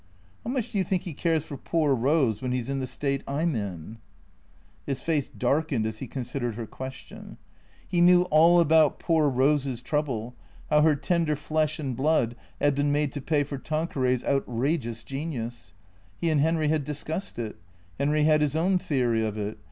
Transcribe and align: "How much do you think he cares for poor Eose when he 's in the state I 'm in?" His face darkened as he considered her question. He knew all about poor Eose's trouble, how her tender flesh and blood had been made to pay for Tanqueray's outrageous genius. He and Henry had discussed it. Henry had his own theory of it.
"How 0.43 0.49
much 0.49 0.71
do 0.71 0.79
you 0.79 0.83
think 0.83 1.03
he 1.03 1.13
cares 1.13 1.43
for 1.43 1.57
poor 1.57 1.95
Eose 1.95 2.41
when 2.41 2.53
he 2.53 2.59
's 2.59 2.69
in 2.69 2.79
the 2.79 2.87
state 2.87 3.21
I 3.27 3.43
'm 3.43 3.55
in?" 3.55 3.99
His 4.87 4.99
face 4.99 5.29
darkened 5.29 5.85
as 5.85 5.99
he 5.99 6.07
considered 6.07 6.55
her 6.55 6.65
question. 6.65 7.37
He 7.87 8.01
knew 8.01 8.23
all 8.31 8.59
about 8.59 8.97
poor 8.97 9.29
Eose's 9.29 9.83
trouble, 9.83 10.33
how 10.71 10.81
her 10.81 10.95
tender 10.95 11.35
flesh 11.35 11.77
and 11.77 11.95
blood 11.95 12.35
had 12.59 12.73
been 12.73 12.91
made 12.91 13.11
to 13.11 13.21
pay 13.21 13.43
for 13.43 13.59
Tanqueray's 13.59 14.23
outrageous 14.23 15.03
genius. 15.03 15.75
He 16.19 16.31
and 16.31 16.41
Henry 16.41 16.69
had 16.69 16.83
discussed 16.83 17.37
it. 17.37 17.57
Henry 17.99 18.23
had 18.23 18.41
his 18.41 18.55
own 18.55 18.79
theory 18.79 19.23
of 19.23 19.37
it. 19.37 19.59